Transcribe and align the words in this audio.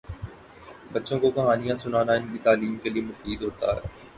بچوں 0.93 1.19
کو 1.19 1.31
کہانیاں 1.31 1.75
سنانا 1.75 2.13
ان 2.13 2.25
کی 2.31 2.37
تعلیم 2.43 2.75
کے 2.83 2.89
لئے 2.89 3.01
مفید 3.01 3.41
ہوتا 3.43 3.67
ہے۔ 3.75 3.87